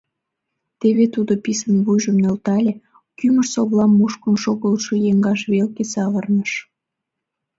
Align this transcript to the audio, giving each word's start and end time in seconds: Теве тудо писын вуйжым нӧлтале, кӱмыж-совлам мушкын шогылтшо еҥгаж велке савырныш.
Теве 0.79 1.05
тудо 1.15 1.33
писын 1.43 1.75
вуйжым 1.85 2.17
нӧлтале, 2.23 2.73
кӱмыж-совлам 3.17 3.91
мушкын 3.99 4.35
шогылтшо 4.43 4.93
еҥгаж 5.09 5.41
велке 5.53 5.83
савырныш. 5.93 6.51